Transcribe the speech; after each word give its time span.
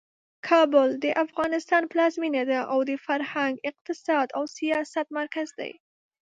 کابل 0.47 0.89
د 1.03 1.05
افغانستان 1.25 1.83
پلازمینه 1.91 2.43
ده 2.51 2.59
او 2.71 2.79
د 2.89 2.91
فرهنګ، 3.05 3.53
اقتصاد 3.69 4.27
او 4.37 4.43
سیاست 4.57 5.07
مرکز 5.19 5.49
دی. 5.59 5.71